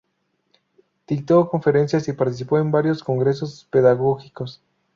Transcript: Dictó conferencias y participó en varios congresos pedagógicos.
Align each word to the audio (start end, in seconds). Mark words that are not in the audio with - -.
Dictó 1.05 1.47
conferencias 1.47 2.07
y 2.07 2.13
participó 2.13 2.57
en 2.57 2.71
varios 2.71 3.03
congresos 3.03 3.67
pedagógicos. 3.69 4.59